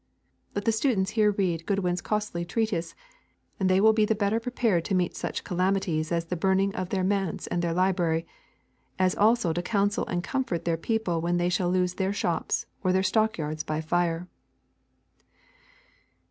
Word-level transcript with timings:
Let 0.55 0.65
the 0.65 0.71
students 0.71 1.11
here 1.11 1.29
read 1.29 1.67
Goodwin's 1.67 2.01
costly 2.01 2.43
treatise, 2.43 2.95
and 3.59 3.69
they 3.69 3.79
will 3.79 3.93
be 3.93 4.03
the 4.03 4.15
better 4.15 4.39
prepared 4.39 4.83
to 4.85 4.95
meet 4.95 5.15
such 5.15 5.43
calamities 5.43 6.11
as 6.11 6.25
the 6.25 6.35
burning 6.35 6.73
of 6.73 6.89
their 6.89 7.03
manse 7.03 7.45
and 7.45 7.61
their 7.61 7.71
library, 7.71 8.25
as 8.97 9.13
also 9.13 9.53
to 9.53 9.61
counsel 9.61 10.07
and 10.07 10.23
comfort 10.23 10.65
their 10.65 10.75
people 10.75 11.21
when 11.21 11.37
they 11.37 11.49
shall 11.49 11.69
lose 11.69 11.93
their 11.93 12.13
shops 12.13 12.65
or 12.83 12.91
their 12.91 13.03
stockyards 13.03 13.61
by 13.63 13.79
fire. 13.79 14.27